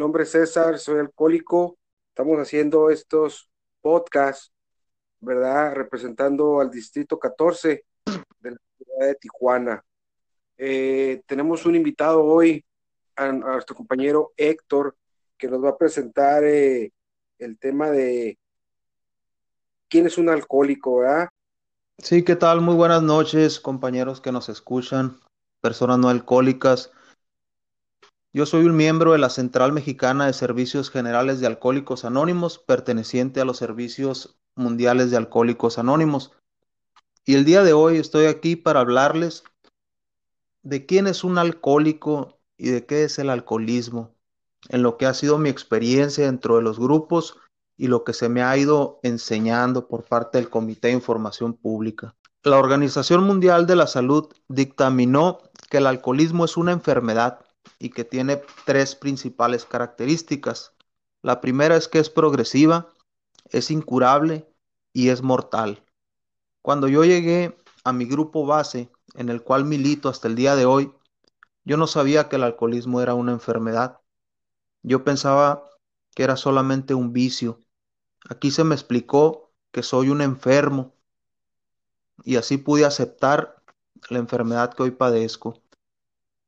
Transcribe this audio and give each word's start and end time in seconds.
nombre 0.00 0.22
es 0.22 0.30
César, 0.30 0.78
soy 0.78 0.98
alcohólico. 0.98 1.78
Estamos 2.08 2.38
haciendo 2.38 2.88
estos 2.88 3.50
podcasts, 3.82 4.50
¿verdad? 5.20 5.74
Representando 5.74 6.58
al 6.58 6.70
distrito 6.70 7.18
14 7.18 7.84
de 8.40 8.50
la 8.50 8.56
ciudad 8.78 9.06
de 9.06 9.14
Tijuana. 9.16 9.84
Eh, 10.56 11.22
tenemos 11.26 11.66
un 11.66 11.76
invitado 11.76 12.24
hoy, 12.24 12.64
a, 13.14 13.30
nuestro 13.30 13.76
compañero 13.76 14.32
Héctor, 14.38 14.96
que 15.36 15.48
nos 15.48 15.62
va 15.62 15.70
a 15.70 15.76
presentar 15.76 16.44
eh, 16.44 16.90
el 17.38 17.58
tema 17.58 17.90
de 17.90 18.38
quién 19.88 20.06
es 20.06 20.16
un 20.16 20.30
alcohólico, 20.30 21.00
¿verdad? 21.00 21.28
Sí, 21.98 22.24
¿qué 22.24 22.36
tal? 22.36 22.62
Muy 22.62 22.74
buenas 22.74 23.02
noches, 23.02 23.60
compañeros 23.60 24.22
que 24.22 24.32
nos 24.32 24.48
escuchan, 24.48 25.20
personas 25.60 25.98
no 25.98 26.08
alcohólicas. 26.08 26.90
Yo 28.32 28.46
soy 28.46 28.64
un 28.64 28.76
miembro 28.76 29.10
de 29.10 29.18
la 29.18 29.28
Central 29.28 29.72
Mexicana 29.72 30.26
de 30.26 30.32
Servicios 30.32 30.88
Generales 30.88 31.40
de 31.40 31.48
Alcohólicos 31.48 32.04
Anónimos, 32.04 32.60
perteneciente 32.60 33.40
a 33.40 33.44
los 33.44 33.56
Servicios 33.56 34.38
Mundiales 34.54 35.10
de 35.10 35.16
Alcohólicos 35.16 35.78
Anónimos. 35.78 36.30
Y 37.24 37.34
el 37.34 37.44
día 37.44 37.64
de 37.64 37.72
hoy 37.72 37.96
estoy 37.96 38.26
aquí 38.26 38.54
para 38.54 38.80
hablarles 38.80 39.42
de 40.62 40.86
quién 40.86 41.08
es 41.08 41.24
un 41.24 41.38
alcohólico 41.38 42.38
y 42.56 42.68
de 42.68 42.86
qué 42.86 43.02
es 43.02 43.18
el 43.18 43.30
alcoholismo, 43.30 44.14
en 44.68 44.84
lo 44.84 44.96
que 44.96 45.06
ha 45.06 45.14
sido 45.14 45.36
mi 45.38 45.48
experiencia 45.48 46.26
dentro 46.26 46.54
de 46.54 46.62
los 46.62 46.78
grupos 46.78 47.36
y 47.76 47.88
lo 47.88 48.04
que 48.04 48.12
se 48.12 48.28
me 48.28 48.44
ha 48.44 48.56
ido 48.56 49.00
enseñando 49.02 49.88
por 49.88 50.04
parte 50.04 50.38
del 50.38 50.50
Comité 50.50 50.86
de 50.86 50.94
Información 50.94 51.54
Pública. 51.54 52.14
La 52.44 52.58
Organización 52.58 53.24
Mundial 53.24 53.66
de 53.66 53.74
la 53.74 53.88
Salud 53.88 54.28
dictaminó 54.46 55.38
que 55.68 55.78
el 55.78 55.88
alcoholismo 55.88 56.44
es 56.44 56.56
una 56.56 56.70
enfermedad 56.70 57.40
y 57.80 57.90
que 57.90 58.04
tiene 58.04 58.40
tres 58.64 58.94
principales 58.94 59.64
características. 59.64 60.72
La 61.22 61.40
primera 61.40 61.74
es 61.74 61.88
que 61.88 61.98
es 61.98 62.08
progresiva, 62.08 62.94
es 63.48 63.72
incurable 63.72 64.48
y 64.92 65.08
es 65.08 65.22
mortal. 65.22 65.82
Cuando 66.62 66.86
yo 66.86 67.02
llegué 67.02 67.56
a 67.82 67.92
mi 67.92 68.04
grupo 68.04 68.46
base, 68.46 68.88
en 69.14 69.30
el 69.30 69.42
cual 69.42 69.64
milito 69.64 70.08
hasta 70.08 70.28
el 70.28 70.36
día 70.36 70.54
de 70.54 70.66
hoy, 70.66 70.92
yo 71.64 71.76
no 71.76 71.88
sabía 71.88 72.28
que 72.28 72.36
el 72.36 72.44
alcoholismo 72.44 73.00
era 73.00 73.14
una 73.14 73.32
enfermedad. 73.32 73.98
Yo 74.84 75.02
pensaba 75.02 75.64
que 76.14 76.22
era 76.22 76.36
solamente 76.36 76.94
un 76.94 77.12
vicio 77.12 77.58
Aquí 78.28 78.50
se 78.50 78.64
me 78.64 78.74
explicó 78.74 79.52
que 79.72 79.82
soy 79.82 80.10
un 80.10 80.20
enfermo 80.20 80.94
y 82.22 82.36
así 82.36 82.58
pude 82.58 82.84
aceptar 82.84 83.62
la 84.10 84.18
enfermedad 84.18 84.74
que 84.74 84.82
hoy 84.82 84.90
padezco. 84.90 85.62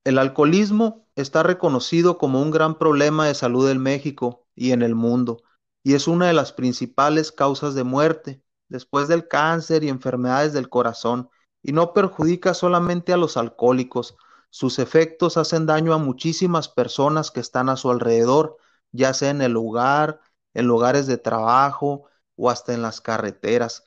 El 0.05 0.19
alcoholismo 0.19 1.07
está 1.17 1.43
reconocido 1.43 2.19
como 2.19 2.41
un 2.43 2.51
gran 2.51 2.79
problema 2.79 3.27
de 3.27 3.35
salud 3.35 3.69
en 3.71 3.79
México 3.79 4.47
y 4.55 4.73
en 4.73 4.83
el 4.83 4.95
mundo 4.95 5.43
y 5.83 5.95
es 5.95 6.09
una 6.09 6.27
de 6.29 6.33
las 6.33 6.53
principales 6.53 7.33
causas 7.33 7.75
de 7.75 7.85
muerte 7.85 8.43
después 8.69 9.09
del 9.09 9.29
cáncer 9.29 9.85
y 9.85 9.89
enfermedades 9.89 10.53
del 10.53 10.69
corazón 10.69 11.31
y 11.63 11.73
no 11.73 11.93
perjudica 11.93 12.55
solamente 12.55 13.13
a 13.13 13.17
los 13.17 13.37
alcohólicos, 13.37 14.17
sus 14.51 14.79
efectos 14.79 15.37
hacen 15.37 15.67
daño 15.67 15.95
a 15.95 15.99
muchísimas 15.99 16.69
personas 16.69 17.31
que 17.31 17.41
están 17.41 17.69
a 17.69 17.77
su 17.77 17.91
alrededor, 17.91 18.59
ya 18.91 19.15
sea 19.15 19.31
en 19.31 19.43
el 19.43 19.53
lugar, 19.53 20.21
en 20.55 20.67
lugares 20.67 21.07
de 21.07 21.19
trabajo 21.19 22.05
o 22.37 22.51
hasta 22.51 22.75
en 22.75 22.83
las 22.83 23.01
carreteras. 23.01 23.85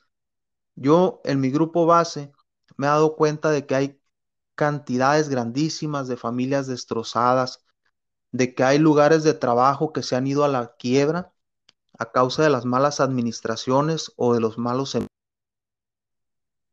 Yo 0.74 1.20
en 1.24 1.40
mi 1.40 1.50
grupo 1.50 1.86
base 1.86 2.32
me 2.76 2.86
he 2.86 2.90
dado 2.90 3.16
cuenta 3.16 3.50
de 3.50 3.66
que 3.66 3.74
hay 3.74 4.00
cantidades 4.56 5.28
grandísimas 5.28 6.08
de 6.08 6.16
familias 6.16 6.66
destrozadas, 6.66 7.64
de 8.32 8.54
que 8.54 8.64
hay 8.64 8.78
lugares 8.78 9.22
de 9.22 9.34
trabajo 9.34 9.92
que 9.92 10.02
se 10.02 10.16
han 10.16 10.26
ido 10.26 10.44
a 10.44 10.48
la 10.48 10.74
quiebra 10.76 11.32
a 11.98 12.10
causa 12.10 12.42
de 12.42 12.50
las 12.50 12.64
malas 12.64 13.00
administraciones 13.00 14.12
o 14.16 14.34
de 14.34 14.40
los 14.40 14.58
malos 14.58 14.96
em-, 14.96 15.06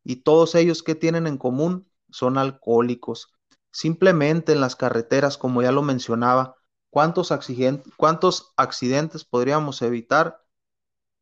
y 0.03 0.17
todos 0.17 0.55
ellos 0.55 0.83
que 0.83 0.95
tienen 0.95 1.27
en 1.27 1.37
común 1.37 1.89
son 2.09 2.37
alcohólicos. 2.37 3.29
Simplemente 3.71 4.53
en 4.53 4.61
las 4.61 4.75
carreteras, 4.75 5.37
como 5.37 5.61
ya 5.61 5.71
lo 5.71 5.81
mencionaba, 5.83 6.57
¿Cuántos, 6.93 7.33
¿Cuántos 7.97 8.53
accidentes 8.55 9.25
podríamos 9.25 9.81
evitar 9.81 10.45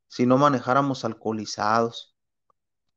si 0.09 0.25
no 0.25 0.37
manejáramos 0.37 1.05
alcoholizados? 1.05 2.13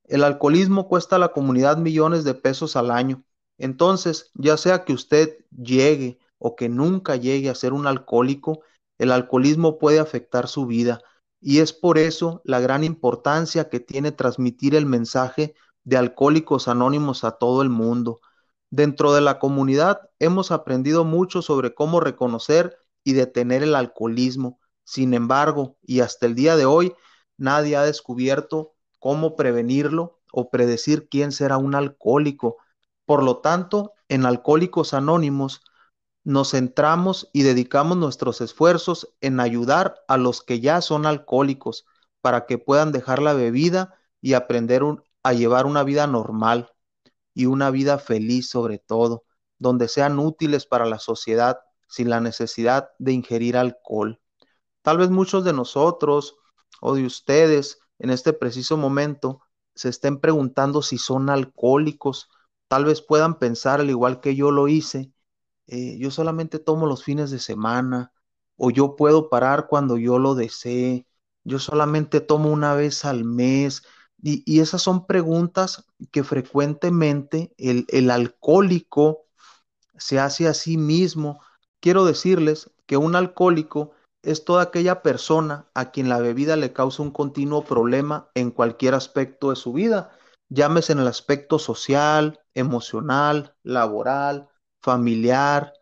El 0.03 0.25
alcoholismo 0.25 0.89
cuesta 0.89 1.15
a 1.15 1.21
la 1.21 1.29
comunidad 1.29 1.77
millones 1.77 2.25
de 2.25 2.35
pesos 2.35 2.75
al 2.75 2.91
año. 2.91 3.23
Entonces, 3.59 4.31
ya 4.35 4.57
sea 4.57 4.85
que 4.85 4.93
usted 4.93 5.39
llegue 5.51 6.19
o 6.39 6.57
que 6.57 6.69
nunca 6.69 7.17
llegue 7.17 7.51
a 7.51 7.55
ser 7.55 7.73
un 7.73 7.87
alcohólico, 7.87 8.61
el 8.99 9.13
alcoholismo 9.13 9.79
puede 9.79 9.99
afectar 9.99 10.49
su 10.49 10.67
vida. 10.67 11.01
Y 11.41 11.61
es 11.61 11.73
por 11.73 11.99
eso 11.99 12.41
la 12.45 12.61
gran 12.61 12.85
importancia 12.85 13.69
que 13.69 13.81
tiene 13.81 14.13
transmitir 14.13 14.75
el 14.75 14.87
mensaje 14.87 15.55
de 15.85 15.97
Alcohólicos 15.97 16.69
Anónimos 16.69 17.25
a 17.25 17.33
todo 17.33 17.63
el 17.63 17.69
mundo. 17.69 18.21
Dentro 18.71 19.13
de 19.13 19.21
la 19.21 19.39
comunidad 19.39 20.01
hemos 20.19 20.51
aprendido 20.51 21.05
mucho 21.05 21.43
sobre 21.43 21.75
cómo 21.75 22.01
reconocer 22.01 22.77
y 23.05 23.13
detener 23.13 23.63
el 23.63 23.75
alcoholismo. 23.75 24.59
Sin 24.85 25.15
embargo, 25.15 25.77
y 25.83 26.01
hasta 26.01 26.27
el 26.27 26.35
día 26.35 26.57
de 26.57 26.65
hoy, 26.65 26.95
nadie 27.37 27.77
ha 27.77 27.83
descubierto 27.83 28.75
cómo 28.99 29.37
prevenirlo 29.37 30.21
o 30.33 30.51
predecir 30.51 31.09
quién 31.09 31.31
será 31.31 31.59
un 31.59 31.75
alcohólico. 31.75 32.57
Por 33.07 33.23
lo 33.23 33.39
tanto, 33.39 33.93
en 34.09 34.27
Alcohólicos 34.27 34.95
Anónimos 34.95 35.63
nos 36.25 36.53
centramos 36.53 37.29
y 37.33 37.43
dedicamos 37.43 37.99
nuestros 37.99 38.41
esfuerzos 38.41 39.15
en 39.21 39.41
ayudar 39.41 39.97
a 40.09 40.17
los 40.17 40.43
que 40.43 40.61
ya 40.61 40.81
son 40.81 41.05
alcohólicos 41.05 41.85
para 42.23 42.47
que 42.47 42.57
puedan 42.57 42.93
dejar 42.93 43.21
la 43.21 43.35
bebida 43.35 43.95
y 44.23 44.33
aprender 44.33 44.83
a 45.23 45.33
llevar 45.35 45.67
una 45.67 45.85
vida 45.85 46.07
normal 46.07 46.73
y 47.35 47.47
una 47.47 47.71
vida 47.71 47.99
feliz 47.99 48.49
sobre 48.49 48.79
todo, 48.79 49.25
donde 49.59 49.89
sean 49.89 50.19
útiles 50.19 50.65
para 50.65 50.87
la 50.87 50.99
sociedad 50.99 51.59
sin 51.89 52.09
la 52.09 52.21
necesidad 52.21 52.89
de 52.99 53.13
ingerir 53.13 53.59
alcohol. 53.59 54.21
Tal 54.81 54.97
vez 54.97 55.11
muchos 55.11 55.45
de 55.45 55.53
nosotros 55.53 56.37
o 56.81 56.95
de 56.95 57.05
ustedes 57.05 57.79
en 57.99 58.11
este 58.11 58.33
preciso 58.33 58.77
momento 58.79 59.43
se 59.75 59.91
estén 59.91 60.21
preguntando 60.21 60.83
si 60.83 60.99
son 60.99 61.29
alcohólicos, 61.29 62.31
tal 62.69 62.85
vez 62.85 63.03
puedan 63.03 63.39
pensar 63.39 63.81
al 63.81 63.91
igual 63.91 64.21
que 64.21 64.35
yo 64.37 64.51
lo 64.51 64.69
hice, 64.69 65.13
eh, 65.67 65.97
yo 65.99 66.11
solamente 66.11 66.59
tomo 66.59 66.87
los 66.87 67.05
fines 67.05 67.31
de 67.31 67.39
semana 67.39 68.13
o 68.57 68.71
yo 68.71 68.97
puedo 68.97 69.31
parar 69.31 69.67
cuando 69.69 69.97
yo 69.97 70.19
lo 70.19 70.35
desee, 70.35 71.07
yo 71.45 71.59
solamente 71.59 72.21
tomo 72.21 72.51
una 72.51 72.75
vez 72.75 73.05
al 73.05 73.25
mes, 73.25 73.83
y, 74.27 74.61
esas 74.61 74.81
son 74.81 75.07
preguntas 75.07 75.85
que 76.11 76.25
frecuentemente 76.25 77.53
el, 77.59 77.85
el 77.89 78.11
alcohólico 78.11 79.27
se 79.99 80.19
hace 80.19 80.49
a 80.49 80.55
sí 80.55 80.79
mismo. 80.79 81.41
Quiero 81.81 82.07
decirles 82.07 82.71
que 82.87 82.97
un 82.97 83.17
alcohólico 83.17 83.91
es 84.23 84.45
toda 84.47 84.63
aquella 84.63 85.03
persona 85.03 85.69
a 85.75 85.91
quien 85.91 86.09
la 86.09 86.21
bebida 86.21 86.57
le 86.57 86.73
causa 86.73 87.03
un 87.03 87.11
continuo 87.11 87.65
problema 87.65 88.31
en 88.35 88.51
cualquier 88.51 88.95
aspecto 88.95 89.51
de 89.51 89.57
su 89.57 89.75
vida, 89.75 90.17
llámese 90.49 90.93
en 90.93 91.01
el 91.01 91.09
aspecto 91.09 91.59
social, 91.59 92.41
emocional, 92.55 93.55
laboral, 93.63 94.49
familiar 94.81 95.73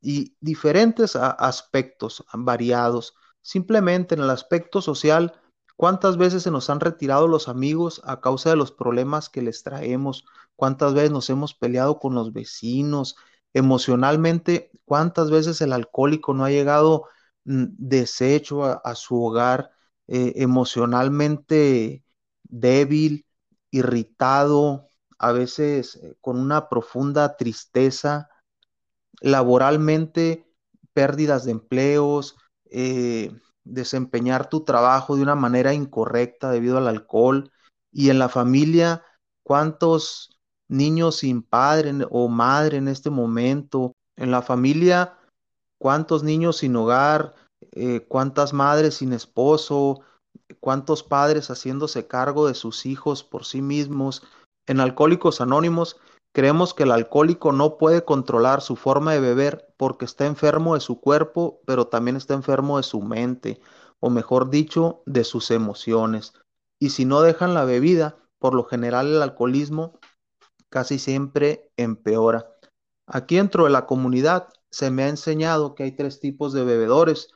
y 0.00 0.36
diferentes 0.40 1.16
aspectos 1.16 2.24
variados. 2.34 3.14
Simplemente 3.42 4.14
en 4.14 4.22
el 4.22 4.30
aspecto 4.30 4.82
social 4.82 5.32
¿Cuántas 5.76 6.16
veces 6.16 6.42
se 6.44 6.50
nos 6.50 6.70
han 6.70 6.80
retirado 6.80 7.26
los 7.26 7.48
amigos 7.48 8.00
a 8.04 8.20
causa 8.20 8.50
de 8.50 8.56
los 8.56 8.70
problemas 8.72 9.28
que 9.28 9.42
les 9.42 9.62
traemos? 9.64 10.24
¿Cuántas 10.56 10.94
veces 10.94 11.10
nos 11.10 11.28
hemos 11.30 11.54
peleado 11.54 11.98
con 11.98 12.14
los 12.14 12.32
vecinos? 12.32 13.16
Emocionalmente, 13.52 14.70
¿cuántas 14.84 15.30
veces 15.30 15.60
el 15.60 15.72
alcohólico 15.72 16.32
no 16.34 16.44
ha 16.44 16.50
llegado 16.50 17.06
mm, 17.44 17.64
deshecho 17.76 18.64
a, 18.64 18.94
su 18.94 19.22
hogar, 19.22 19.72
eh, 20.06 20.34
emocionalmente 20.36 22.04
débil, 22.44 23.26
irritado, 23.74 24.88
a 25.18 25.32
veces 25.32 25.96
eh, 25.96 26.16
con 26.20 26.38
una 26.38 26.68
profunda 26.68 27.36
tristeza, 27.36 28.28
laboralmente 29.20 30.46
pérdidas 30.92 31.44
de 31.44 31.52
empleos, 31.52 32.36
eh, 32.70 33.32
desempeñar 33.64 34.48
tu 34.48 34.64
trabajo 34.64 35.16
de 35.16 35.22
una 35.22 35.34
manera 35.34 35.74
incorrecta 35.74 36.50
debido 36.50 36.78
al 36.78 36.86
alcohol 36.86 37.50
y 37.90 38.10
en 38.10 38.20
la 38.20 38.28
familia, 38.28 39.02
cuántos 39.42 40.38
niños 40.68 41.16
sin 41.16 41.42
padre 41.42 41.92
o 42.10 42.28
madre 42.28 42.76
en 42.76 42.88
este 42.88 43.10
momento, 43.10 43.92
en 44.16 44.30
la 44.30 44.42
familia, 44.42 45.18
cuántos 45.78 46.22
niños 46.22 46.58
sin 46.58 46.76
hogar, 46.76 47.34
eh, 47.72 48.06
cuántas 48.08 48.52
madres 48.52 48.96
sin 48.96 49.12
esposo, 49.12 50.00
cuántos 50.60 51.02
padres 51.02 51.48
haciéndose 51.50 52.06
cargo 52.06 52.46
de 52.48 52.54
sus 52.54 52.86
hijos 52.86 53.24
por 53.24 53.44
sí 53.44 53.62
mismos. 53.62 54.22
En 54.66 54.80
Alcohólicos 54.80 55.40
Anónimos 55.40 56.00
Creemos 56.34 56.74
que 56.74 56.82
el 56.82 56.90
alcohólico 56.90 57.52
no 57.52 57.78
puede 57.78 58.04
controlar 58.04 58.60
su 58.60 58.74
forma 58.74 59.12
de 59.12 59.20
beber 59.20 59.72
porque 59.76 60.04
está 60.04 60.26
enfermo 60.26 60.74
de 60.74 60.80
su 60.80 61.00
cuerpo, 61.00 61.60
pero 61.64 61.86
también 61.86 62.16
está 62.16 62.34
enfermo 62.34 62.76
de 62.76 62.82
su 62.82 63.00
mente, 63.02 63.60
o 64.00 64.10
mejor 64.10 64.50
dicho, 64.50 65.04
de 65.06 65.22
sus 65.22 65.52
emociones. 65.52 66.32
Y 66.80 66.90
si 66.90 67.04
no 67.04 67.22
dejan 67.22 67.54
la 67.54 67.64
bebida, 67.64 68.16
por 68.40 68.52
lo 68.52 68.64
general 68.64 69.06
el 69.06 69.22
alcoholismo 69.22 70.00
casi 70.70 70.98
siempre 70.98 71.70
empeora. 71.76 72.50
Aquí 73.06 73.36
dentro 73.36 73.62
de 73.62 73.70
la 73.70 73.86
comunidad 73.86 74.48
se 74.72 74.90
me 74.90 75.04
ha 75.04 75.08
enseñado 75.08 75.76
que 75.76 75.84
hay 75.84 75.92
tres 75.92 76.18
tipos 76.18 76.52
de 76.52 76.64
bebedores, 76.64 77.28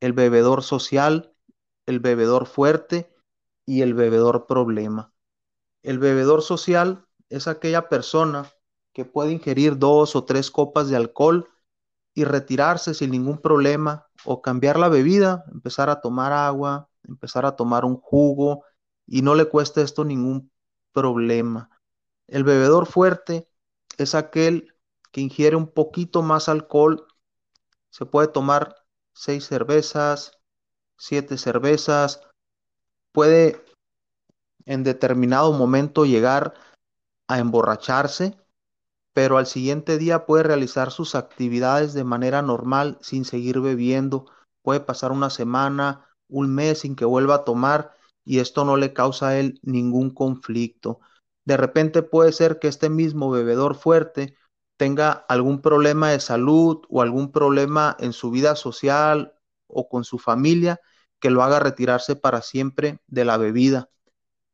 el 0.00 0.14
bebedor 0.14 0.62
social, 0.62 1.34
el 1.86 2.00
bebedor 2.00 2.46
fuerte 2.46 3.12
y 3.64 3.82
el 3.82 3.94
bebedor 3.94 4.46
problema. 4.46 5.12
El 5.82 5.98
bebedor 5.98 6.42
social 6.42 7.06
es 7.28 7.48
aquella 7.48 7.88
persona 7.88 8.50
que 8.92 9.04
puede 9.04 9.32
ingerir 9.32 9.78
dos 9.78 10.16
o 10.16 10.24
tres 10.24 10.50
copas 10.50 10.88
de 10.88 10.96
alcohol 10.96 11.48
y 12.14 12.24
retirarse 12.24 12.94
sin 12.94 13.10
ningún 13.10 13.38
problema 13.38 14.06
o 14.24 14.42
cambiar 14.42 14.78
la 14.78 14.88
bebida, 14.88 15.44
empezar 15.52 15.90
a 15.90 16.00
tomar 16.00 16.32
agua, 16.32 16.88
empezar 17.04 17.46
a 17.46 17.56
tomar 17.56 17.84
un 17.84 17.96
jugo 17.96 18.64
y 19.06 19.22
no 19.22 19.34
le 19.34 19.44
cuesta 19.46 19.82
esto 19.82 20.04
ningún 20.04 20.50
problema. 20.92 21.70
El 22.26 22.42
bebedor 22.42 22.86
fuerte 22.86 23.48
es 23.98 24.14
aquel 24.14 24.74
que 25.12 25.20
ingiere 25.20 25.56
un 25.56 25.68
poquito 25.68 26.22
más 26.22 26.48
alcohol. 26.48 27.06
Se 27.90 28.06
puede 28.06 28.28
tomar 28.28 28.76
seis 29.12 29.46
cervezas, 29.46 30.32
siete 30.96 31.38
cervezas, 31.38 32.20
puede 33.12 33.62
en 34.64 34.82
determinado 34.82 35.52
momento 35.52 36.04
llegar 36.04 36.54
a 37.28 37.38
emborracharse, 37.38 38.36
pero 39.12 39.38
al 39.38 39.46
siguiente 39.46 39.96
día 39.96 40.26
puede 40.26 40.42
realizar 40.42 40.90
sus 40.90 41.14
actividades 41.14 41.94
de 41.94 42.04
manera 42.04 42.42
normal 42.42 42.98
sin 43.00 43.24
seguir 43.24 43.60
bebiendo. 43.60 44.26
Puede 44.62 44.80
pasar 44.80 45.12
una 45.12 45.30
semana, 45.30 46.06
un 46.28 46.54
mes 46.54 46.80
sin 46.80 46.96
que 46.96 47.04
vuelva 47.04 47.36
a 47.36 47.44
tomar 47.44 47.94
y 48.24 48.40
esto 48.40 48.64
no 48.64 48.76
le 48.76 48.92
causa 48.92 49.28
a 49.28 49.38
él 49.38 49.60
ningún 49.62 50.10
conflicto. 50.10 51.00
De 51.44 51.56
repente 51.56 52.02
puede 52.02 52.32
ser 52.32 52.58
que 52.58 52.68
este 52.68 52.90
mismo 52.90 53.30
bebedor 53.30 53.76
fuerte 53.76 54.36
tenga 54.76 55.12
algún 55.12 55.62
problema 55.62 56.10
de 56.10 56.20
salud 56.20 56.82
o 56.90 57.00
algún 57.00 57.32
problema 57.32 57.96
en 58.00 58.12
su 58.12 58.30
vida 58.30 58.56
social 58.56 59.35
o 59.66 59.88
con 59.88 60.04
su 60.04 60.18
familia 60.18 60.80
que 61.20 61.30
lo 61.30 61.42
haga 61.42 61.60
retirarse 61.60 62.16
para 62.16 62.42
siempre 62.42 63.00
de 63.06 63.24
la 63.24 63.36
bebida. 63.36 63.90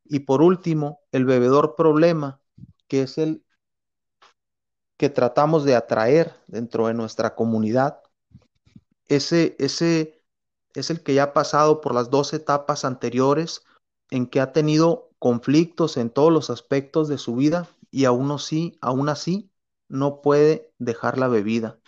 Y 0.05 0.19
por 0.19 0.41
último, 0.41 1.01
el 1.11 1.25
bebedor 1.25 1.75
problema 1.75 2.41
que 2.87 3.01
es 3.01 3.17
el 3.17 3.43
que 4.97 5.09
tratamos 5.09 5.63
de 5.63 5.75
atraer 5.75 6.35
dentro 6.47 6.87
de 6.87 6.93
nuestra 6.93 7.35
comunidad. 7.35 8.01
Ese, 9.07 9.55
ese 9.59 10.21
es 10.75 10.89
el 10.89 11.03
que 11.03 11.13
ya 11.13 11.23
ha 11.23 11.33
pasado 11.33 11.81
por 11.81 11.93
las 11.93 12.09
dos 12.09 12.33
etapas 12.33 12.85
anteriores 12.85 13.63
en 14.11 14.27
que 14.27 14.39
ha 14.39 14.53
tenido 14.53 15.09
conflictos 15.19 15.97
en 15.97 16.09
todos 16.09 16.31
los 16.31 16.49
aspectos 16.49 17.07
de 17.07 17.17
su 17.17 17.35
vida 17.35 17.67
y 17.91 18.05
aún 18.05 18.31
así, 18.31 18.77
aún 18.81 19.09
así 19.09 19.49
no 19.89 20.21
puede 20.21 20.71
dejar 20.79 21.17
la 21.17 21.27
bebida. 21.27 21.79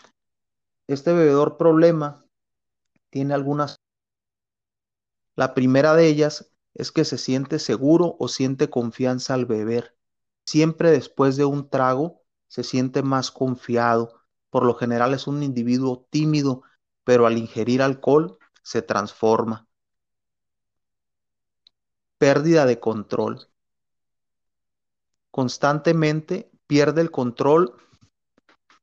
Este 0.88 1.14
bebedor 1.14 1.58
problema 1.58 2.25
tiene 3.16 3.34
algunas. 3.34 3.78
La 5.38 5.54
primera 5.54 5.96
de 5.96 6.08
ellas 6.08 6.52
es 6.74 6.92
que 6.92 7.06
se 7.06 7.18
siente 7.18 7.60
seguro 7.60 8.18
o 8.20 8.28
siente 8.28 8.70
confianza 8.70 9.34
al 9.34 9.46
beber 9.46 9.96
siempre 10.46 10.92
después 10.92 11.36
de 11.36 11.46
un 11.46 11.70
trago 11.70 12.22
se 12.48 12.64
siente 12.64 13.04
más 13.04 13.32
confiado. 13.32 14.22
Por 14.50 14.66
lo 14.66 14.76
general 14.76 15.14
es 15.14 15.28
un 15.28 15.44
individuo 15.44 16.08
tímido, 16.10 16.64
pero 17.04 17.26
al 17.28 17.38
ingerir 17.38 17.82
alcohol 17.82 18.38
se 18.64 18.82
transforma. 18.82 19.68
Pérdida 22.18 22.66
de 22.66 22.80
control. 22.80 23.50
Constantemente 25.32 26.50
pierde 26.68 27.02
el 27.02 27.12
control 27.12 27.76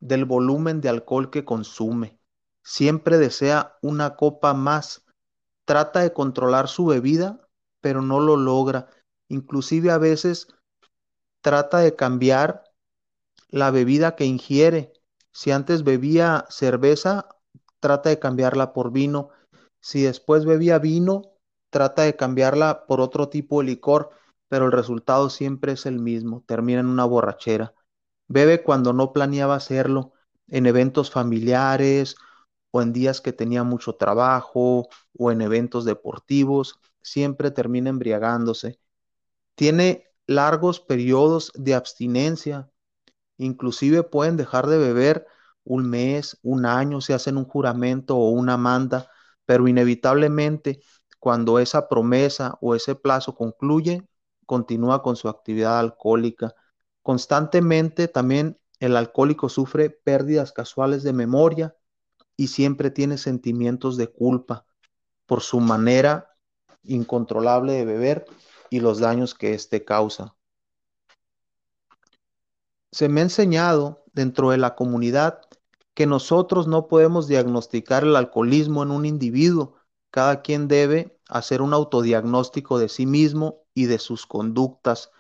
del 0.01 0.27
volumen 0.27 0.81
de 0.81 0.91
alcohol 0.91 1.31
que 1.31 1.45
consume. 1.45 2.19
Siempre 2.63 3.19
desea 3.19 3.77
una 3.83 4.17
copa 4.17 4.55
más. 4.55 5.05
Trata 5.65 6.01
de 6.01 6.13
controlar 6.13 6.69
su 6.69 6.87
bebida, 6.87 7.49
pero 7.81 8.03
no 8.03 8.21
lo 8.21 8.37
logra. 8.37 8.89
Inclusive 9.29 9.91
a 9.91 9.99
veces 9.99 10.49
trata 11.41 11.79
de 11.79 11.97
cambiar 11.97 12.65
la 13.49 13.71
bebida 13.71 14.17
que 14.17 14.25
ingiere. 14.25 14.93
Si 15.33 15.51
antes 15.51 15.83
bebía 15.85 16.47
cerveza, 16.49 17.29
trata 17.81 18.11
de 18.11 18.19
cambiarla 18.19 18.73
por 18.73 18.93
vino. 18.93 19.31
Si 19.81 20.03
después 20.03 20.45
bebía 20.45 20.79
vino, 20.79 21.33
trata 21.71 22.03
de 22.03 22.17
cambiarla 22.17 22.87
por 22.87 23.01
otro 23.01 23.29
tipo 23.29 23.61
de 23.61 23.67
licor, 23.67 24.11
pero 24.49 24.67
el 24.67 24.73
resultado 24.73 25.31
siempre 25.31 25.73
es 25.73 25.87
el 25.87 25.99
mismo, 25.99 26.45
termina 26.47 26.81
en 26.81 26.87
una 26.87 27.05
borrachera. 27.05 27.75
Bebe 28.29 28.63
cuando 28.63 28.93
no 28.93 29.13
planeaba 29.13 29.57
hacerlo, 29.57 30.13
en 30.49 30.67
eventos 30.67 31.11
familiares 31.11 32.17
o 32.73 32.83
en 32.83 32.93
días 32.93 33.21
que 33.21 33.33
tenía 33.33 33.63
mucho 33.65 33.95
trabajo 33.95 34.89
o 35.17 35.31
en 35.31 35.43
eventos 35.43 35.85
deportivos, 35.85 36.81
siempre 37.03 37.51
termina 37.53 37.91
embriagándose. 37.91 38.81
Tiene 39.55 40.07
largos 40.27 40.81
periodos 40.81 41.53
de 41.55 41.75
abstinencia. 41.75 42.71
Inclusive 43.37 44.03
pueden 44.03 44.37
dejar 44.37 44.67
de 44.67 44.79
beber 44.79 45.27
un 45.65 45.89
mes, 45.89 46.39
un 46.43 46.67
año, 46.67 47.01
se 47.01 47.15
hacen 47.15 47.37
un 47.37 47.45
juramento 47.45 48.17
o 48.17 48.31
una 48.31 48.57
manda, 48.57 49.11
pero 49.45 49.69
inevitablemente 49.69 50.81
cuando 51.19 51.59
esa 51.59 51.89
promesa 51.89 52.59
o 52.61 52.75
ese 52.75 52.95
plazo 52.95 53.35
concluye, 53.37 54.09
continúa 54.47 55.03
con 55.03 55.17
su 55.17 55.29
actividad 55.29 55.79
alcohólica. 55.79 56.55
Constantemente 57.03 58.09
también 58.09 58.59
el 58.81 58.97
alcohólico 58.97 59.49
sufre 59.49 59.91
pérdidas 59.91 60.53
casuales 60.53 61.03
de 61.03 61.13
memoria 61.13 61.77
y 62.43 62.49
siempre 62.49 62.91
tiene 62.91 63.19
sentimientos 63.19 63.97
de 63.97 64.09
culpa 64.09 64.67
por 65.27 65.43
su 65.43 65.61
manera 65.61 66.35
incontrolable 66.83 67.73
de 67.73 67.85
beber 67.85 68.25
y 68.69 68.81
los 68.81 68.99
daños 68.99 69.33
que 69.37 69.55
éste 69.55 69.85
causa. 69.85 70.35
Se 72.91 73.09
me 73.09 73.21
ha 73.21 73.23
enseñado 73.23 74.03
dentro 74.13 74.51
de 74.51 74.59
la 74.59 74.75
comunidad 74.75 75.41
que 75.95 76.07
nosotros 76.07 76.67
no 76.67 76.89
podemos 76.89 77.29
diagnosticar 77.29 78.03
el 78.03 78.17
alcoholismo 78.17 78.83
en 78.83 78.91
un 78.91 79.07
individuo. 79.07 79.77
Cada 80.11 80.43
quien 80.43 80.67
debe 80.67 81.17
hacer 81.29 81.63
un 81.63 81.73
autodiagnóstico 81.73 82.81
de 82.81 82.89
sí 82.89 83.07
mismo 83.07 83.63
y 83.73 83.85
de 83.85 84.01
sus 84.01 84.27
conductas. 84.27 85.13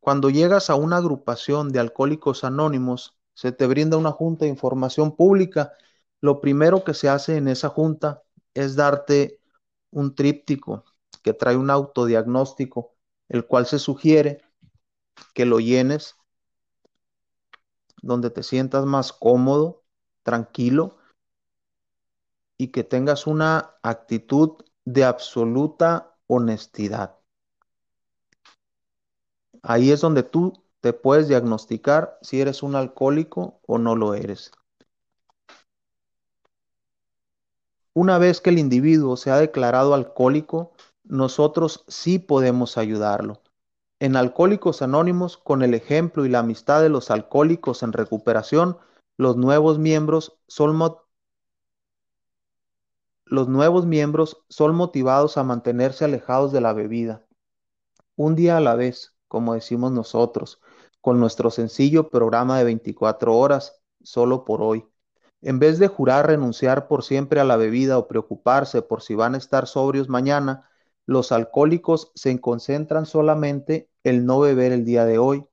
Cuando 0.00 0.28
llegas 0.28 0.68
a 0.68 0.74
una 0.74 0.98
agrupación 0.98 1.70
de 1.70 1.80
alcohólicos 1.80 2.44
anónimos, 2.44 3.16
se 3.32 3.52
te 3.52 3.66
brinda 3.66 3.96
una 3.96 4.12
junta 4.12 4.44
de 4.44 4.50
información 4.50 5.16
pública. 5.16 5.72
Lo 6.20 6.40
primero 6.40 6.84
que 6.84 6.94
se 6.94 7.08
hace 7.08 7.36
en 7.36 7.48
esa 7.48 7.68
junta 7.68 8.22
es 8.54 8.76
darte 8.76 9.40
un 9.90 10.14
tríptico 10.14 10.84
que 11.22 11.32
trae 11.32 11.56
un 11.56 11.70
autodiagnóstico, 11.70 12.94
el 13.28 13.46
cual 13.46 13.66
se 13.66 13.78
sugiere 13.78 14.42
que 15.34 15.44
lo 15.44 15.60
llenes 15.60 16.16
donde 18.02 18.30
te 18.30 18.42
sientas 18.42 18.84
más 18.84 19.12
cómodo, 19.12 19.84
tranquilo 20.22 20.98
y 22.56 22.68
que 22.68 22.84
tengas 22.84 23.26
una 23.26 23.74
actitud 23.82 24.64
de 24.84 25.04
absoluta 25.04 26.16
honestidad. 26.26 27.18
Ahí 29.62 29.90
es 29.90 30.00
donde 30.00 30.22
tú 30.22 30.64
te 30.80 30.92
puedes 30.92 31.28
diagnosticar 31.28 32.18
si 32.22 32.40
eres 32.40 32.62
un 32.62 32.74
alcohólico 32.76 33.60
o 33.66 33.78
no 33.78 33.96
lo 33.96 34.14
eres. 34.14 34.52
Una 38.00 38.16
vez 38.18 38.40
que 38.40 38.50
el 38.50 38.60
individuo 38.60 39.16
se 39.16 39.32
ha 39.32 39.38
declarado 39.38 39.92
alcohólico, 39.92 40.70
nosotros 41.02 41.84
sí 41.88 42.20
podemos 42.20 42.78
ayudarlo. 42.78 43.42
En 43.98 44.14
Alcohólicos 44.14 44.82
Anónimos, 44.82 45.36
con 45.36 45.64
el 45.64 45.74
ejemplo 45.74 46.24
y 46.24 46.28
la 46.28 46.38
amistad 46.38 46.80
de 46.80 46.90
los 46.90 47.10
alcohólicos 47.10 47.82
en 47.82 47.92
recuperación, 47.92 48.78
los 49.16 49.36
nuevos 49.36 49.80
miembros 49.80 50.38
son, 50.46 50.78
los 53.24 53.48
nuevos 53.48 53.84
miembros 53.84 54.44
son 54.48 54.76
motivados 54.76 55.36
a 55.36 55.42
mantenerse 55.42 56.04
alejados 56.04 56.52
de 56.52 56.60
la 56.60 56.72
bebida. 56.74 57.26
Un 58.14 58.36
día 58.36 58.58
a 58.58 58.60
la 58.60 58.76
vez, 58.76 59.16
como 59.26 59.54
decimos 59.54 59.90
nosotros, 59.90 60.60
con 61.00 61.18
nuestro 61.18 61.50
sencillo 61.50 62.10
programa 62.10 62.58
de 62.58 62.64
24 62.64 63.36
horas, 63.36 63.82
solo 64.04 64.44
por 64.44 64.62
hoy. 64.62 64.87
En 65.40 65.58
vez 65.58 65.78
de 65.78 65.88
jurar 65.88 66.26
renunciar 66.26 66.88
por 66.88 67.04
siempre 67.04 67.40
a 67.40 67.44
la 67.44 67.56
bebida 67.56 67.98
o 67.98 68.08
preocuparse 68.08 68.82
por 68.82 69.02
si 69.02 69.14
van 69.14 69.34
a 69.34 69.38
estar 69.38 69.66
sobrios 69.66 70.08
mañana, 70.08 70.68
los 71.06 71.32
alcohólicos 71.32 72.12
se 72.14 72.40
concentran 72.40 73.06
solamente 73.06 73.88
en 74.02 74.26
no 74.26 74.40
beber 74.40 74.72
el 74.72 74.84
día 74.84 75.04
de 75.04 75.18
hoy. 75.18 75.46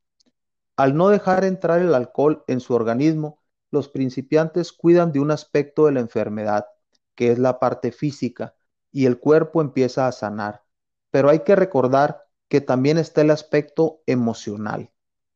Al 0.76 0.96
no 0.96 1.10
dejar 1.10 1.46
entrar 1.46 1.82
el 1.82 1.94
alcohol 1.94 2.44
en 2.48 2.60
su 2.60 2.74
organismo, 2.74 3.40
los 3.72 3.88
principiantes 3.88 4.74
cuidan 4.74 5.12
de 5.12 5.20
un 5.20 5.32
aspecto 5.32 5.86
de 5.86 5.94
la 5.94 6.00
enfermedad, 6.00 6.66
que 7.14 7.32
es 7.32 7.40
la 7.40 7.60
parte 7.60 7.92
física, 7.92 8.56
y 8.92 9.06
el 9.06 9.20
cuerpo 9.20 9.62
empieza 9.62 10.08
a 10.08 10.12
sanar. 10.12 10.64
Pero 11.12 11.30
hay 11.30 11.40
que 11.42 11.56
recordar 11.56 12.26
que 12.50 12.60
también 12.60 12.98
está 12.98 13.22
el 13.22 13.32
aspecto 13.32 14.02
emocional. 14.06 14.92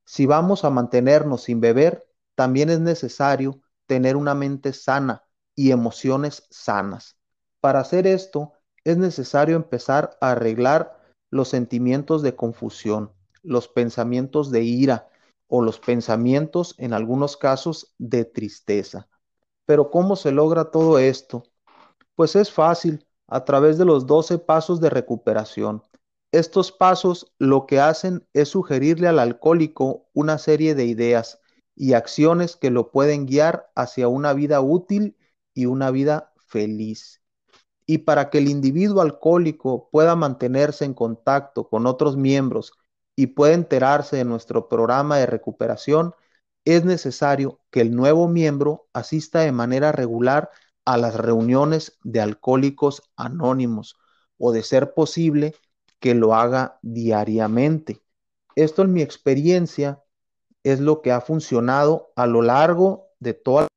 Si 0.05 0.25
vamos 0.25 0.65
a 0.65 0.69
mantenernos 0.69 1.43
sin 1.43 1.61
beber, 1.61 2.07
también 2.35 2.69
es 2.69 2.79
necesario 2.79 3.61
tener 3.89 4.15
una 4.15 4.35
mente 4.35 4.71
sana 4.71 5.23
y 5.55 5.71
emociones 5.71 6.45
sanas. 6.51 7.17
Para 7.59 7.79
hacer 7.79 8.05
esto, 8.05 8.53
es 8.83 8.97
necesario 8.97 9.55
empezar 9.55 10.15
a 10.21 10.31
arreglar 10.31 11.01
los 11.31 11.49
sentimientos 11.49 12.21
de 12.21 12.35
confusión, 12.35 13.11
los 13.41 13.67
pensamientos 13.67 14.51
de 14.51 14.61
ira 14.61 15.09
o 15.47 15.63
los 15.63 15.79
pensamientos, 15.79 16.75
en 16.77 16.93
algunos 16.93 17.35
casos, 17.35 17.95
de 17.97 18.25
tristeza. 18.25 19.09
Pero 19.65 19.89
¿cómo 19.89 20.15
se 20.15 20.31
logra 20.31 20.69
todo 20.69 20.99
esto? 20.99 21.41
Pues 22.13 22.35
es 22.35 22.51
fácil, 22.51 23.07
a 23.27 23.43
través 23.43 23.79
de 23.79 23.85
los 23.85 24.05
12 24.05 24.37
pasos 24.37 24.79
de 24.79 24.91
recuperación. 24.91 25.81
Estos 26.31 26.71
pasos 26.71 27.33
lo 27.39 27.65
que 27.65 27.79
hacen 27.79 28.27
es 28.33 28.49
sugerirle 28.49 29.07
al 29.07 29.17
alcohólico 29.17 30.05
una 30.13 30.37
serie 30.37 30.75
de 30.75 30.85
ideas 30.85 31.39
y 31.79 31.93
acciones 31.93 32.57
que 32.57 32.71
lo 32.71 32.91
pueden 32.91 33.25
guiar 33.25 33.71
hacia 33.73 34.09
una 34.09 34.33
vida 34.33 34.59
útil 34.59 35.15
y 35.53 35.65
una 35.65 35.91
vida 35.91 36.33
feliz. 36.35 37.23
Y 37.85 37.99
para 37.99 38.29
que 38.29 38.39
el 38.39 38.49
individuo 38.49 39.01
alcohólico 39.01 39.89
pueda 39.89 40.15
mantenerse 40.17 40.83
en 40.83 40.93
contacto 40.93 41.69
con 41.69 41.87
otros 41.87 42.17
miembros 42.17 42.73
y 43.15 43.27
pueda 43.27 43.53
enterarse 43.53 44.17
de 44.17 44.25
nuestro 44.25 44.67
programa 44.67 45.17
de 45.17 45.25
recuperación, 45.25 46.13
es 46.65 46.83
necesario 46.83 47.61
que 47.71 47.79
el 47.79 47.95
nuevo 47.95 48.27
miembro 48.27 48.89
asista 48.91 49.39
de 49.39 49.53
manera 49.53 49.93
regular 49.93 50.51
a 50.83 50.97
las 50.97 51.15
reuniones 51.15 51.97
de 52.03 52.19
alcohólicos 52.19 53.03
anónimos 53.15 53.95
o 54.37 54.51
de 54.51 54.63
ser 54.63 54.93
posible 54.93 55.55
que 56.01 56.13
lo 56.13 56.35
haga 56.35 56.77
diariamente. 56.81 58.01
Esto 58.55 58.81
en 58.81 58.91
mi 58.91 59.01
experiencia 59.01 60.03
es 60.63 60.79
lo 60.79 61.01
que 61.01 61.11
ha 61.11 61.21
funcionado 61.21 62.11
a 62.15 62.27
lo 62.27 62.41
largo 62.41 63.07
de 63.19 63.33
toda 63.33 63.67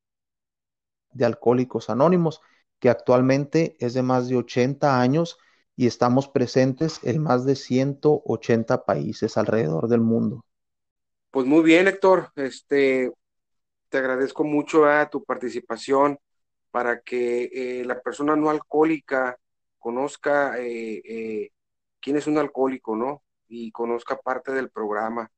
de 1.12 1.24
Alcohólicos 1.24 1.90
Anónimos, 1.90 2.40
que 2.80 2.90
actualmente 2.90 3.76
es 3.78 3.94
de 3.94 4.02
más 4.02 4.28
de 4.28 4.36
80 4.36 5.00
años 5.00 5.38
y 5.76 5.86
estamos 5.86 6.28
presentes 6.28 7.00
en 7.02 7.22
más 7.22 7.44
de 7.44 7.56
180 7.56 8.84
países 8.84 9.36
alrededor 9.36 9.88
del 9.88 10.00
mundo. 10.00 10.44
Pues 11.30 11.46
muy 11.46 11.62
bien, 11.62 11.88
Héctor. 11.88 12.30
Este, 12.36 13.10
te 13.88 13.98
agradezco 13.98 14.44
mucho 14.44 14.86
a 14.86 15.08
tu 15.08 15.24
participación 15.24 16.18
para 16.70 17.00
que 17.00 17.50
eh, 17.52 17.84
la 17.84 18.00
persona 18.00 18.36
no 18.36 18.50
alcohólica 18.50 19.38
conozca 19.78 20.58
eh, 20.58 21.02
eh, 21.04 21.50
quién 22.00 22.16
es 22.16 22.26
un 22.26 22.38
alcohólico, 22.38 22.96
¿no? 22.96 23.22
Y 23.48 23.70
conozca 23.70 24.16
parte 24.16 24.52
del 24.52 24.70
programa. 24.70 25.30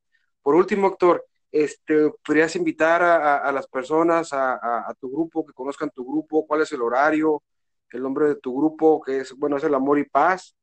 Por 0.42 0.54
último, 0.54 0.88
Héctor, 0.88 1.26
este, 1.54 2.10
podrías 2.26 2.56
invitar 2.56 3.00
a, 3.00 3.52
las 3.52 3.68
personas, 3.68 4.30
a, 4.32 4.92
tu 4.98 5.08
grupo, 5.08 5.46
que 5.46 5.52
conozcan 5.52 5.88
tu 5.90 6.04
grupo, 6.04 6.44
cuál 6.48 6.62
es 6.62 6.72
el 6.72 6.82
horario, 6.82 7.44
el 7.90 8.02
nombre 8.02 8.26
de 8.26 8.34
tu 8.34 8.56
grupo, 8.56 9.00
que 9.00 9.20
es, 9.20 9.32
bueno, 9.36 9.56
es 9.56 9.62
el 9.62 9.72
Amor 9.72 10.00
y 10.00 10.04
Paz, 10.04 10.56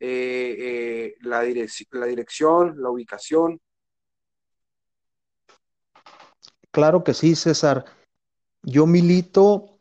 la, 0.00 1.14
la 1.20 2.06
dirección, 2.06 2.82
la 2.82 2.90
ubicación. 2.90 3.60
Claro 6.72 7.04
que 7.04 7.14
sí, 7.14 7.36
César. 7.36 7.84
Yo 8.64 8.88
milito 8.88 9.78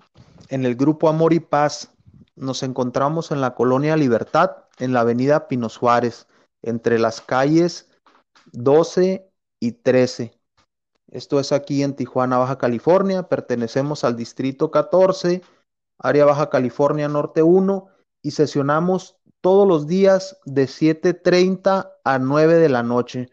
en 0.49 0.63
el 0.63 0.75
grupo 0.75 1.09
Amor 1.09 1.33
y 1.33 1.39
Paz. 1.39 1.91
Nos 2.35 2.61
encontramos 2.61 3.31
en 3.31 3.41
la 3.41 3.55
colonia 3.55 3.97
Libertad, 3.97 4.65
en 4.77 4.93
la 4.93 4.99
avenida 4.99 5.47
Pino 5.47 5.69
Suárez, 5.69 6.27
entre 6.61 6.99
las 6.99 7.19
calles 7.19 7.89
12 8.51 9.27
y 9.59 9.71
13. 9.71 10.39
Esto 11.11 11.41
es 11.41 11.51
aquí 11.51 11.83
en 11.83 11.93
Tijuana, 11.93 12.37
Baja 12.37 12.57
California. 12.57 13.23
Pertenecemos 13.23 14.05
al 14.05 14.15
distrito 14.15 14.71
14, 14.71 15.41
área 15.99 16.25
Baja 16.25 16.49
California 16.49 17.09
Norte 17.09 17.43
1 17.43 17.87
y 18.21 18.31
sesionamos 18.31 19.17
todos 19.41 19.67
los 19.67 19.87
días 19.87 20.37
de 20.45 20.65
7.30 20.65 21.91
a 22.03 22.19
9 22.19 22.55
de 22.55 22.69
la 22.69 22.81
noche. 22.81 23.29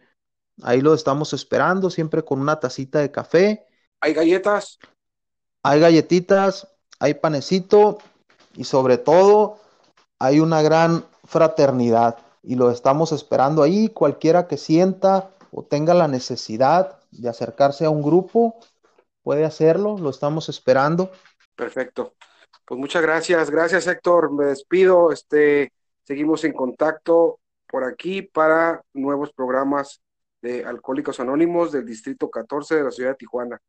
Ahí 0.62 0.80
lo 0.80 0.92
estamos 0.92 1.32
esperando, 1.32 1.88
siempre 1.88 2.24
con 2.24 2.40
una 2.40 2.58
tacita 2.58 2.98
de 2.98 3.12
café. 3.12 3.64
¿Hay 4.00 4.12
galletas? 4.12 4.80
Hay 5.62 5.78
galletitas, 5.78 6.66
hay 6.98 7.14
panecito 7.14 7.98
y 8.54 8.64
sobre 8.64 8.98
todo 8.98 9.60
hay 10.18 10.40
una 10.40 10.62
gran 10.62 11.04
fraternidad 11.24 12.16
y 12.42 12.56
lo 12.56 12.72
estamos 12.72 13.12
esperando 13.12 13.62
ahí. 13.62 13.88
Cualquiera 13.88 14.48
que 14.48 14.56
sienta 14.56 15.30
o 15.52 15.62
tenga 15.62 15.94
la 15.94 16.08
necesidad 16.08 16.97
de 17.10 17.28
acercarse 17.28 17.84
a 17.84 17.90
un 17.90 18.02
grupo, 18.02 18.58
puede 19.22 19.44
hacerlo, 19.44 19.98
lo 19.98 20.10
estamos 20.10 20.48
esperando. 20.48 21.10
Perfecto. 21.54 22.14
Pues 22.64 22.78
muchas 22.78 23.02
gracias, 23.02 23.50
gracias 23.50 23.86
Héctor, 23.86 24.32
me 24.32 24.46
despido, 24.46 25.10
este, 25.10 25.72
seguimos 26.04 26.44
en 26.44 26.52
contacto 26.52 27.40
por 27.66 27.84
aquí 27.84 28.22
para 28.22 28.82
nuevos 28.92 29.32
programas 29.32 30.02
de 30.42 30.64
Alcohólicos 30.64 31.20
Anónimos 31.20 31.72
del 31.72 31.86
Distrito 31.86 32.30
14 32.30 32.76
de 32.76 32.84
la 32.84 32.90
ciudad 32.90 33.10
de 33.10 33.16
Tijuana. 33.16 33.60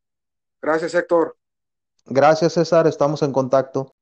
Gracias 0.60 0.94
Héctor. 0.94 1.36
Gracias, 2.06 2.54
César. 2.54 2.86
Estamos 2.86 3.22
en 3.22 3.32
contacto. 3.32 3.94